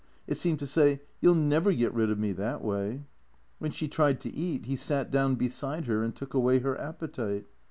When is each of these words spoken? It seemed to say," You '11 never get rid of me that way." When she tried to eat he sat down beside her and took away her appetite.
It 0.25 0.35
seemed 0.35 0.57
to 0.61 0.65
say," 0.65 0.99
You 1.21 1.29
'11 1.29 1.47
never 1.47 1.71
get 1.73 1.93
rid 1.93 2.09
of 2.09 2.17
me 2.17 2.31
that 2.31 2.63
way." 2.63 3.03
When 3.59 3.69
she 3.69 3.87
tried 3.87 4.19
to 4.21 4.33
eat 4.33 4.65
he 4.65 4.75
sat 4.75 5.11
down 5.11 5.35
beside 5.35 5.85
her 5.85 6.03
and 6.03 6.15
took 6.15 6.33
away 6.33 6.57
her 6.57 6.75
appetite. 6.81 7.45